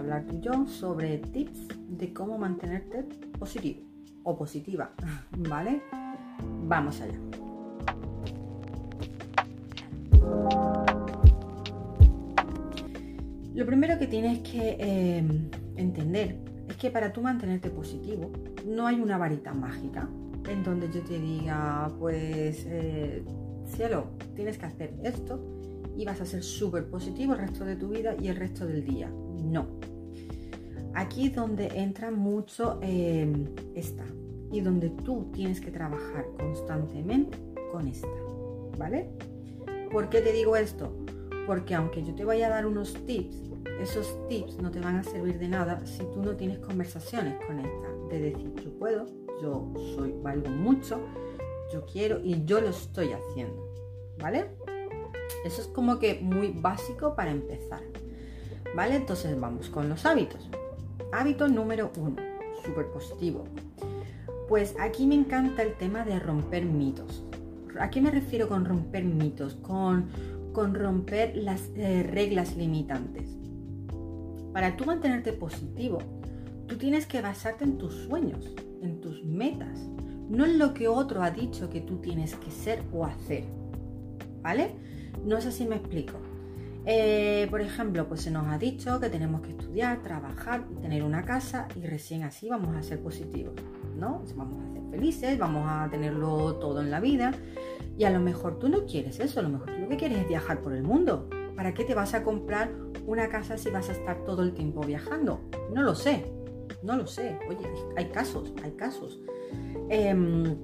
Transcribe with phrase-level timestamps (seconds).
[0.00, 3.04] hablar tú yo sobre tips de cómo mantenerte
[3.38, 3.80] positivo
[4.24, 4.92] o positiva,
[5.48, 5.82] ¿vale?
[6.66, 7.18] Vamos allá.
[13.54, 18.30] Lo primero que tienes que em, entender es que para tú mantenerte positivo
[18.66, 20.08] no hay una varita mágica
[20.48, 23.22] en donde yo te diga, pues, eh,
[23.66, 25.59] cielo, tienes que hacer esto
[26.00, 28.82] y vas a ser súper positivo el resto de tu vida y el resto del
[28.86, 29.10] día.
[29.44, 29.66] No.
[30.94, 34.04] Aquí es donde entra mucho em, esta
[34.50, 37.36] y donde tú tienes que trabajar constantemente
[37.70, 38.08] con esta,
[38.78, 39.10] ¿vale?
[39.92, 40.96] ¿Por qué te digo esto?
[41.46, 43.36] Porque aunque yo te vaya a dar unos tips,
[43.82, 47.58] esos tips no te van a servir de nada si tú no tienes conversaciones con
[47.60, 47.88] esta.
[48.08, 49.04] De decir, yo puedo,
[49.42, 50.98] yo soy, valgo mucho,
[51.70, 53.68] yo quiero y yo lo estoy haciendo.
[54.18, 54.59] ¿Vale?
[55.44, 57.80] Eso es como que muy básico para empezar.
[58.74, 58.96] ¿Vale?
[58.96, 60.48] Entonces vamos con los hábitos.
[61.12, 62.16] Hábito número uno,
[62.64, 63.44] súper positivo.
[64.48, 67.24] Pues aquí me encanta el tema de romper mitos.
[67.78, 69.54] ¿A qué me refiero con romper mitos?
[69.56, 70.08] Con,
[70.52, 73.36] con romper las eh, reglas limitantes.
[74.52, 75.98] Para tú mantenerte positivo,
[76.66, 78.52] tú tienes que basarte en tus sueños,
[78.82, 79.78] en tus metas,
[80.28, 83.44] no en lo que otro ha dicho que tú tienes que ser o hacer.
[84.42, 84.74] ¿Vale?
[85.24, 86.18] No sé si me explico.
[86.86, 91.24] Eh, por ejemplo, pues se nos ha dicho que tenemos que estudiar, trabajar tener una
[91.24, 93.54] casa y recién así vamos a ser positivos,
[93.96, 94.24] ¿no?
[94.34, 97.32] Vamos a ser felices, vamos a tenerlo todo en la vida
[97.98, 100.18] y a lo mejor tú no quieres eso, a lo mejor tú lo que quieres
[100.20, 101.28] es viajar por el mundo.
[101.54, 102.72] ¿Para qué te vas a comprar
[103.06, 105.42] una casa si vas a estar todo el tiempo viajando?
[105.74, 106.24] No lo sé,
[106.82, 107.38] no lo sé.
[107.46, 109.20] Oye, hay casos, hay casos.
[109.90, 110.56] Em,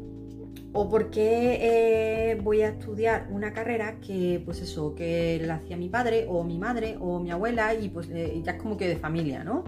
[0.78, 5.74] o por qué eh, voy a estudiar una carrera que, pues eso, que la hacía
[5.78, 8.86] mi padre o mi madre o mi abuela y pues eh, ya es como que
[8.86, 9.64] de familia, ¿no?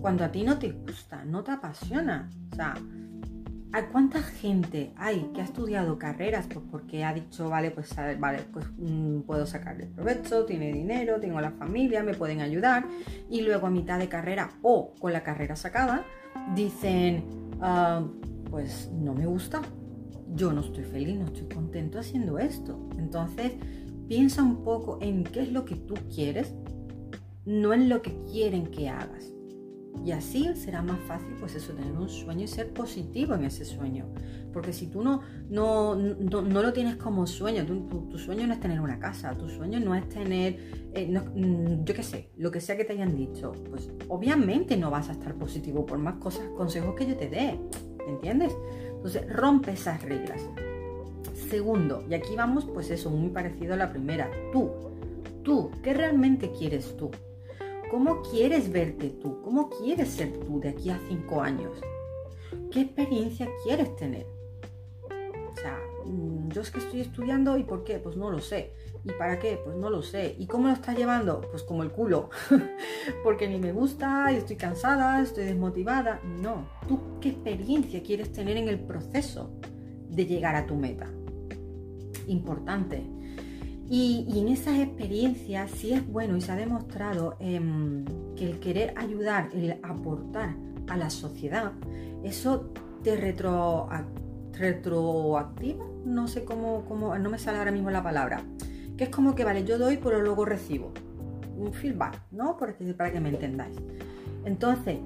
[0.00, 2.28] Cuando a ti no te gusta, no te apasiona.
[2.52, 2.74] O sea,
[3.70, 8.38] ¿A cuánta gente hay que ha estudiado carreras pues porque ha dicho, vale, pues vale,
[8.50, 12.86] pues mm, puedo sacarle provecho, tiene dinero, tengo la familia, me pueden ayudar
[13.28, 16.02] y luego a mitad de carrera o con la carrera sacada
[16.54, 17.24] dicen,
[17.60, 18.02] ah,
[18.50, 19.60] pues no me gusta,
[20.34, 22.88] yo no estoy feliz, no estoy contento haciendo esto.
[22.98, 23.52] Entonces
[24.08, 26.54] piensa un poco en qué es lo que tú quieres,
[27.44, 29.32] no en lo que quieren que hagas.
[30.04, 33.64] Y así será más fácil, pues eso, tener un sueño y ser positivo en ese
[33.64, 34.06] sueño.
[34.52, 38.80] Porque si tú no, no, no, lo tienes como sueño, tu, sueño no es tener
[38.80, 40.58] una casa, tu sueño no es tener,
[40.94, 44.90] eh, mm, yo qué sé, lo que sea que te hayan dicho, pues obviamente no
[44.90, 47.58] vas a estar positivo por más cosas, consejos que yo te dé,
[48.08, 48.56] ¿entiendes?
[48.98, 50.42] Entonces, rompe esas reglas.
[51.48, 54.70] Segundo, y aquí vamos, pues eso, muy parecido a la primera, tú,
[55.42, 57.10] tú, ¿qué realmente quieres tú?
[57.90, 59.40] ¿Cómo quieres verte tú?
[59.42, 61.72] ¿Cómo quieres ser tú de aquí a cinco años?
[62.70, 64.26] ¿Qué experiencia quieres tener?
[65.58, 67.98] O sea, mm, yo es que estoy estudiando y ¿por qué?
[67.98, 68.74] Pues no lo sé.
[69.04, 69.60] ¿Y para qué?
[69.64, 70.36] Pues no lo sé.
[70.38, 71.40] ¿Y cómo lo estás llevando?
[71.50, 72.30] Pues como el culo.
[73.24, 76.20] Porque ni me gusta, y estoy cansada, estoy desmotivada.
[76.24, 76.68] No.
[76.86, 79.50] ¿Tú qué experiencia quieres tener en el proceso
[80.08, 81.10] de llegar a tu meta?
[82.28, 83.02] Importante.
[83.90, 88.04] Y, en esas experiencias sí es bueno y se ha demostrado em,
[88.36, 90.54] que el querer ayudar, el aportar
[90.88, 91.72] a la sociedad,
[92.22, 92.70] eso
[93.02, 93.88] te retro,
[94.58, 98.42] retroactiva, no sé cómo, cómo, no me sale ahora mismo la palabra,
[98.96, 100.92] que es como que, vale, yo doy pero luego recibo.
[101.56, 102.56] Un feedback, ¿no?
[102.56, 103.76] Para que, para que me entendáis.
[104.44, 104.98] Entonces,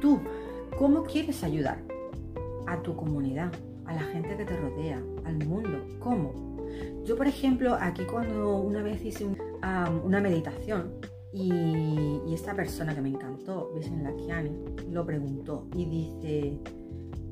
[0.00, 0.20] tú,
[0.78, 1.78] ¿cómo quieres ayudar
[2.66, 3.50] a tu comunidad,
[3.86, 5.86] a la gente que te rodea, al mundo?
[6.00, 6.48] ¿Cómo?
[7.04, 9.26] Yo, por ejemplo, aquí cuando una vez hice
[10.04, 10.92] una meditación
[11.32, 14.50] y, esta persona que me encantó, Vicen Lakiani,
[14.90, 16.58] lo preguntó y dice,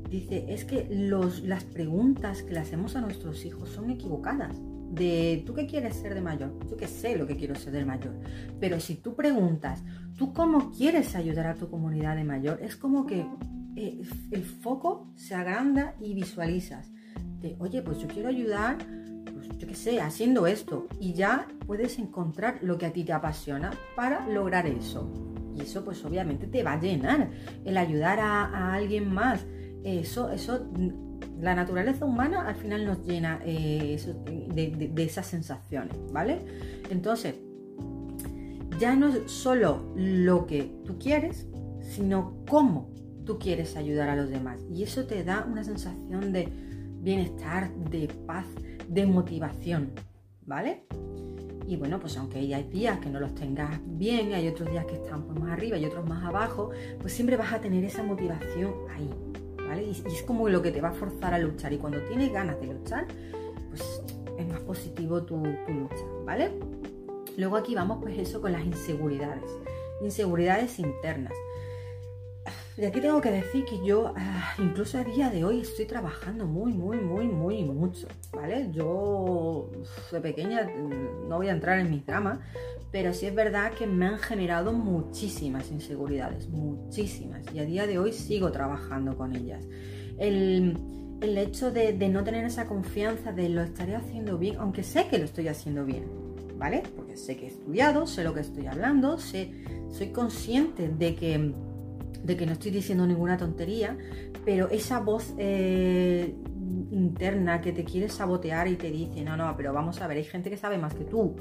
[0.09, 4.55] dice, es que las preguntas que le hacemos a nuestros hijos son equivocadas.
[4.91, 7.83] De tú qué quieres ser de mayor, yo que sé lo que quiero ser de
[7.83, 8.13] mayor,
[8.59, 9.83] pero si tú preguntas,
[10.17, 13.25] tú cómo quieres ayudar a tu comunidad de mayor, es como que
[13.75, 16.89] eh, el foco se agranda y visualizas.
[17.41, 18.77] De, oye, pues yo quiero ayudar
[19.57, 20.87] yo qué sé, haciendo esto.
[20.99, 25.11] Y ya puedes encontrar lo que a ti te apasiona para lograr eso.
[25.55, 27.29] Y eso pues obviamente te va a llenar.
[27.65, 29.45] El ayudar a, alguien más.
[29.87, 30.67] Eso, eso,
[31.39, 33.97] la naturaleza humana al final nos llena eh,
[34.53, 36.41] de, de esas sensaciones, ¿vale?
[36.89, 37.35] Entonces,
[38.79, 41.47] ya no es solo lo que tú quieres,
[41.79, 42.89] sino cómo
[43.25, 44.59] tú quieres ayudar a los demás.
[44.69, 46.49] Y eso te da una sensación de
[47.01, 48.45] bienestar, de paz,
[48.89, 49.91] de motivación,
[50.45, 50.85] ¿vale?
[51.65, 54.95] Y bueno, pues aunque hay días que no los tengas bien, hay otros días que
[54.95, 58.73] están pues, más arriba y otros más abajo, pues siempre vas a tener esa motivación
[58.95, 59.09] ahí,
[59.67, 59.83] ¿vale?
[59.83, 61.73] Y, es como lo que te va a forzar a luchar.
[61.73, 63.05] Y cuando tienes ganas de luchar,
[63.69, 64.01] pues
[64.37, 66.51] es más positivo tu, tu lucha, ¿vale?
[67.37, 69.51] Luego aquí vamos pues eso con las inseguridades,
[70.01, 71.33] inseguridades internas.
[72.77, 76.45] Y aquí tengo que decir que yo, ah, incluso a día de hoy, estoy trabajando
[76.45, 78.69] muy, muy, muy, muy mucho, ¿vale?
[78.71, 79.67] Yo
[80.11, 82.37] de pequeña mm, no voy a entrar en mis dramas,
[82.91, 87.43] pero sí es verdad que me han generado muchísimas inseguridades, muchísimas.
[87.53, 89.65] Y a día de hoy sigo trabajando con ellas.
[90.17, 90.77] El,
[91.21, 95.25] hecho de, no tener esa confianza de lo estaré haciendo bien, aunque sé que lo
[95.25, 96.05] estoy haciendo bien,
[96.57, 96.83] ¿vale?
[96.95, 99.51] Porque sé que he estudiado, sé lo que estoy hablando, sé,
[99.89, 101.53] soy consciente de que
[102.23, 103.97] de que no estoy diciendo ninguna tontería,
[104.43, 106.35] pero esa voz eh,
[107.17, 110.49] que te quiere sabotear y te dice, no, no, pero vamos a ver, hay gente
[110.49, 111.35] que sabe más que tú,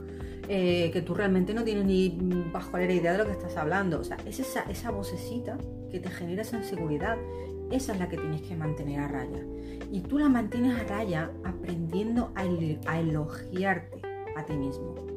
[0.49, 2.09] eh, que tú realmente no tienes ni
[2.53, 4.01] bajo la idea de lo que estás hablando.
[4.01, 5.59] O sea, es esa, esa vocecita
[5.91, 7.17] que te genera esa inseguridad,
[7.71, 9.43] esa es la que tienes que mantener a raya.
[9.91, 12.43] Y tú la mantienes a raya aprendiendo a,
[12.91, 14.01] a elogiarte
[14.37, 15.16] a ti mismo.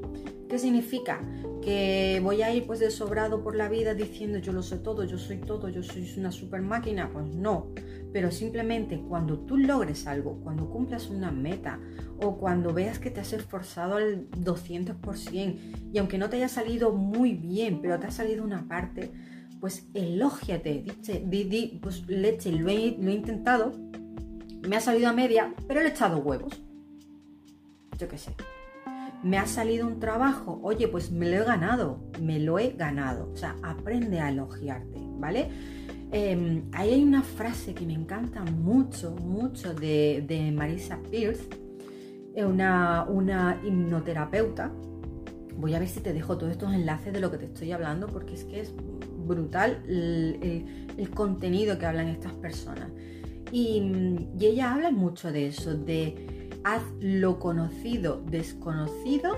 [0.50, 1.22] ¿Qué significa?
[1.62, 5.04] que voy a ir pues de sobrado por la vida diciendo yo lo sé todo,
[5.04, 7.68] yo soy todo, yo soy una super máquina, pues no.
[8.12, 11.80] Pero simplemente cuando tú logres algo, cuando cumplas una meta
[12.22, 16.92] o cuando veas que te has esforzado al 200% y aunque no te haya salido
[16.92, 19.12] muy bien, pero te ha salido una parte,
[19.60, 20.86] pues elógiate,
[21.26, 23.74] di, pues leche, lo he, lo he intentado,
[24.68, 26.60] me ha salido a media, pero he echado huevos.
[28.00, 28.32] Yo qué sé
[29.24, 33.30] me ha salido un trabajo, oye, pues me lo he ganado, me lo he ganado.
[33.34, 35.50] O sea, aprende a elogiarte, ¿vale?
[36.12, 41.48] Em, ahí hay una frase que me encanta mucho, mucho de, Marisa Pierce,
[42.36, 44.72] eh, una, una hipnoterapeuta.
[45.58, 48.08] Voy a ver si te dejo todos estos enlaces de lo que te estoy hablando,
[48.08, 48.74] porque es que es
[49.28, 52.90] brutal el, contenido que hablan estas personas.
[53.52, 56.29] y ella habla mucho de eso, de
[56.64, 59.38] Haz lo conocido desconocido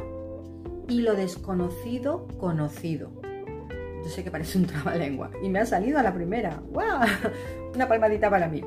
[0.87, 3.11] y lo desconocido conocido.
[4.03, 6.61] Yo sé que parece un trabalengua y me ha salido a la primera.
[6.71, 7.01] ¡Wow!
[7.75, 8.63] Una palmadita para mí.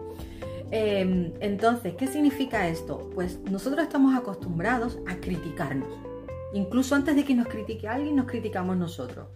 [0.71, 3.11] Em, entonces, ¿qué significa esto?
[3.15, 5.89] Pues nosotros estamos acostumbrados a criticarnos.
[6.53, 9.29] Incluso antes de que nos critique alguien, nos criticamos nosotros.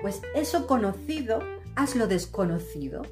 [0.00, 1.38] Pues eso conocido,
[1.76, 3.02] hazlo desconocido.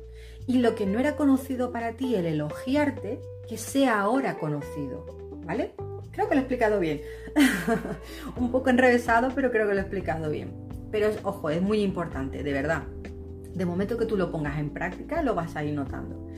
[0.46, 5.21] Y lo que no era conocido para ti, el elogiarte, que sea ahora conocido.
[5.44, 5.74] ¿Vale?
[6.10, 7.00] Creo que lo he explicado bien.
[8.36, 10.52] un poco enrevesado, pero creo que lo he explicado bien.
[10.90, 12.82] Pero ojo, es muy importante, de verdad.
[13.54, 16.28] De momento que tú lo pongas en práctica, lo vas a ir notando.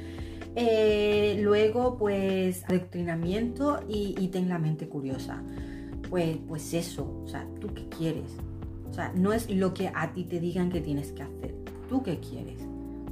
[0.56, 5.42] Eh, luego, pues, adoctrinamiento y, y, ten la mente curiosa.
[6.08, 8.30] Pues, pues eso, o sea, ¿tú qué quieres?
[8.88, 11.54] O sea, no es lo que a ti te digan que tienes que hacer.
[11.88, 12.60] ¿Tú qué quieres?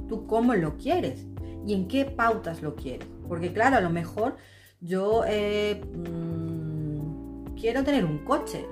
[0.07, 1.25] ¿Tú cómo lo quieres?
[1.67, 3.07] ¿Y en qué pautas lo quieres?
[3.27, 4.37] Porque claro, a lo mejor
[4.83, 8.65] yo eh, mm, quiero tener un coche,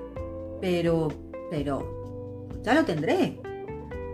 [0.60, 1.08] pero,
[1.50, 3.40] pero ya lo tendré.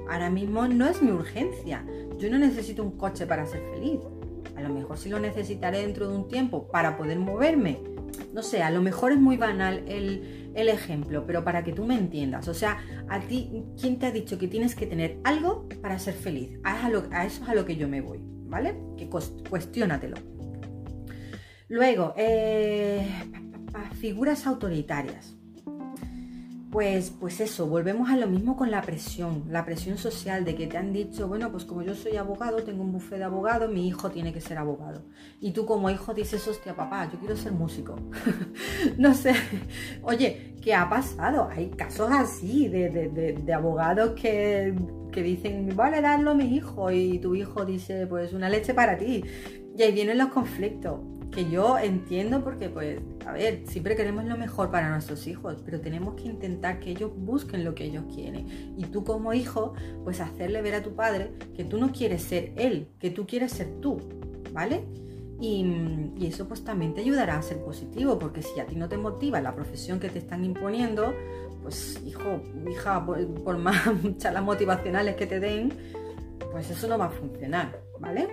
[0.08, 1.84] Ahora mismo no es mi urgencia.
[2.18, 4.00] Yo no necesito un coche para ser feliz.
[4.56, 7.78] A lo mejor sí lo necesitaré dentro de un tiempo para poder moverme.
[8.32, 11.94] No sé, a lo mejor es muy banal el, ejemplo, pero para que tú me
[11.94, 12.48] entiendas.
[12.48, 16.14] O sea, a ti, ¿quién te ha dicho que tienes que tener algo para ser
[16.14, 16.58] feliz?
[16.64, 18.76] A eso, a eso es a lo que yo me voy, ¿vale?
[18.96, 20.37] Que cuestiónatelo.
[21.68, 23.06] Luego, eh,
[24.00, 25.34] figuras autoritarias.
[26.70, 30.66] Pues, pues eso, volvemos a lo mismo con la presión, la presión social de que
[30.66, 33.88] te han dicho, bueno, pues como yo soy abogado, tengo un bufé de abogado, mi
[33.88, 35.02] hijo tiene que ser abogado.
[35.40, 37.96] Y tú como hijo dices, hostia, papá, yo quiero ser músico.
[38.98, 39.32] no sé,
[40.02, 41.48] oye, ¿qué ha pasado?
[41.50, 44.74] Hay casos así de, abogados que,
[45.10, 48.98] que dicen, vale, darlo a mi hijo, y tu hijo dice, pues una leche para
[48.98, 49.22] ti.
[49.74, 51.00] Y ahí vienen los conflictos
[51.32, 55.80] que yo entiendo porque, pues, a ver, siempre queremos lo mejor para nuestros hijos, pero
[55.80, 58.74] tenemos que intentar que ellos busquen lo que ellos quieren.
[58.76, 62.52] Y tú como hijo, pues hacerle ver a tu padre que tú no quieres ser
[62.56, 64.00] él, que tú quieres ser tú,
[64.52, 64.84] ¿vale?
[65.40, 68.96] Y, eso pues también te ayudará a ser positivo, porque si a ti no te
[68.96, 71.14] motiva la profesión que te están imponiendo,
[71.62, 73.82] pues hijo, hija, por, por más
[74.18, 75.72] charlas motivacionales que te den,
[76.50, 78.28] pues eso no va a funcionar, ¿vale?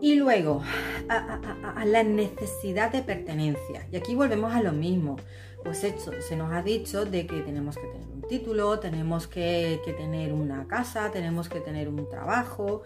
[0.00, 0.62] Y luego,
[1.08, 3.86] a, la necesidad de pertenencia.
[3.90, 5.16] Y aquí volvemos a lo mismo.
[5.64, 9.80] Pues hecho, se nos ha dicho de que tenemos que tener un título, tenemos que,
[9.96, 12.82] tener una casa, tenemos que tener un trabajo.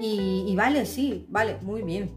[0.00, 2.10] Y, vale, sí, vale, muy bien.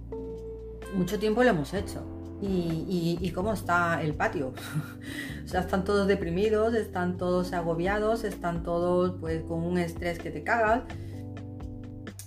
[0.94, 2.06] Mucho tiempo lo hemos hecho.
[2.40, 4.54] y, cómo está el patio.
[5.46, 10.30] o sea, están todos deprimidos, están todos agobiados, están todos pues con un estrés que
[10.30, 10.84] te cagas.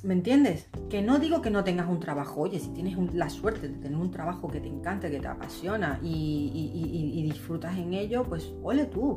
[0.03, 0.67] ¿Me entiendes?
[0.89, 2.41] Que no digo que no tengas un trabajo.
[2.41, 6.01] Oye, si tienes la suerte de tener un trabajo que te encanta, que te apasiona
[6.03, 9.17] y, disfrutas en ello, pues ole tú.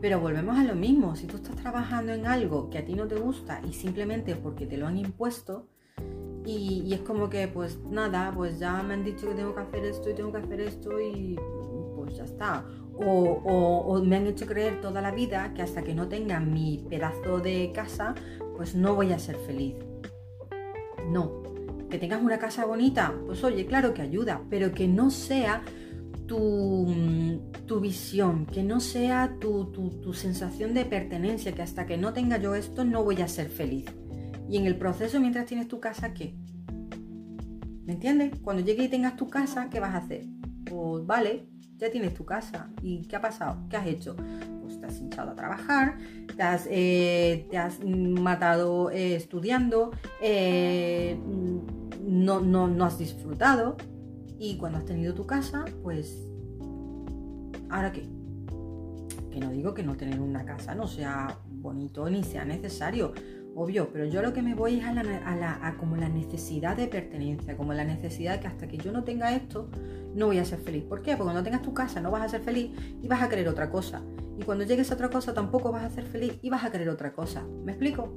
[0.00, 1.14] Pero volvemos a lo mismo.
[1.14, 4.66] Si tú estás trabajando en algo que a ti no te gusta y simplemente porque
[4.66, 5.68] te lo han impuesto,
[6.46, 9.84] y, es como que, pues nada, pues ya me han dicho que tengo que hacer
[9.84, 11.38] esto y tengo que hacer esto y
[11.96, 12.64] pues ya está.
[12.96, 17.40] O, me han hecho creer toda la vida que hasta que no tenga mi pedazo
[17.40, 18.14] de casa,
[18.56, 19.74] pues no voy a ser feliz.
[21.10, 21.42] No.
[21.90, 25.62] Que tengas una casa bonita, pues oye, claro que ayuda, pero que no sea
[26.26, 32.12] tu, tu visión, que no sea tu, tu sensación de pertenencia, que hasta que no
[32.12, 33.84] tenga yo esto no voy a ser feliz.
[34.48, 36.34] Y en el proceso, mientras tienes tu casa, ¿qué?
[37.84, 38.32] ¿Me entiendes?
[38.42, 40.24] Cuando llegue y tengas tu casa, ¿qué vas a hacer?
[40.64, 41.46] Pues vale,
[41.76, 42.70] ya tienes tu casa.
[42.82, 43.66] ¿Y qué ha pasado?
[43.68, 44.16] ¿Qué has hecho?
[44.84, 45.96] Te has hinchado a trabajar,
[46.36, 47.48] te has, eh,
[48.20, 51.18] matado eh, estudiando, eh,
[52.06, 53.78] no, no, no has disfrutado.
[54.38, 56.28] Y cuando has tenido tu casa, pues,
[57.70, 58.06] ¿ahora qué?
[59.30, 63.14] Que no digo que no tener una casa no sea bonito ni sea necesario
[63.54, 67.56] obvio, pero yo lo que me voy es a, la, como la necesidad de pertenencia,
[67.56, 69.68] como la necesidad de que hasta que yo no tenga esto,
[70.14, 70.84] no voy a ser feliz.
[70.84, 71.12] ¿Por qué?
[71.12, 72.70] Porque cuando tengas tu casa no vas a ser feliz
[73.02, 74.02] y vas a querer otra cosa.
[74.38, 76.88] Y cuando llegues a otra cosa tampoco vas a ser feliz y vas a querer
[76.88, 77.44] otra cosa.
[77.64, 78.12] ¿Me explico?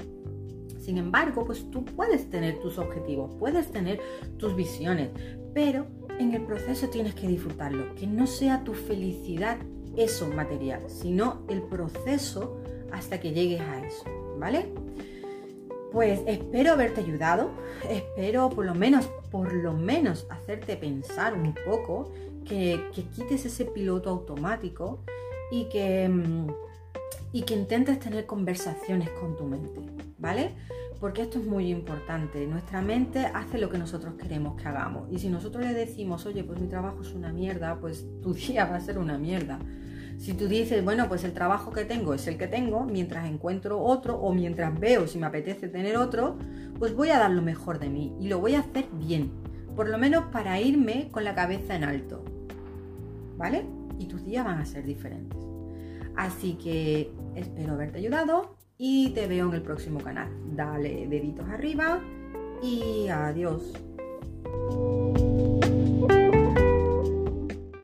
[0.79, 3.99] Sin embargo, pues tú puedes tener tus objetivos, puedes tener
[4.37, 5.09] tus visiones,
[5.53, 5.85] pero
[6.19, 7.93] en el proceso tienes que disfrutarlo.
[7.95, 9.57] Que no sea tu felicidad
[9.97, 12.57] eso material, sino el proceso
[12.91, 14.05] hasta que llegues a eso,
[14.39, 14.71] ¿vale?
[15.91, 17.51] Pues espero haberte ayudado,
[17.89, 22.11] espero por lo menos, por lo menos hacerte pensar un poco,
[22.45, 25.03] que, quites ese piloto automático
[25.51, 26.47] y que, mm,
[27.33, 29.81] y que intentes tener conversaciones con tu mente,
[30.17, 30.51] ¿vale?
[30.99, 32.45] Porque esto es muy importante.
[32.47, 35.11] Nuestra mente hace lo que nosotros queremos que hagamos.
[35.11, 38.65] Y si nosotros le decimos, oye, pues mi trabajo es una mierda, pues tu día
[38.65, 39.59] va a ser una mierda.
[40.17, 43.79] Si tú dices, bueno, pues el trabajo que tengo es el que tengo, mientras encuentro
[43.79, 46.37] otro o mientras veo si me apetece tener otro,
[46.79, 49.31] pues voy a dar lo mejor de mí y lo voy a hacer bien,
[49.75, 52.23] por lo menos para irme con la cabeza en alto.
[53.37, 53.65] ¿Vale?
[53.99, 55.36] Y tus días van a ser diferentes.
[56.17, 60.29] Así que espero haberte ayudado y te veo en el próximo canal.
[60.55, 62.01] Dale deditos arriba
[62.61, 63.73] y adiós.